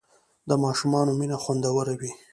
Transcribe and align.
د 0.49 0.51
ماشومانو 0.63 1.11
مینه 1.19 1.37
خوندور 1.43 1.87
وي. 1.99 2.11